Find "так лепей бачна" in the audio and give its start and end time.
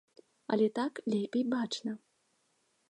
0.79-1.97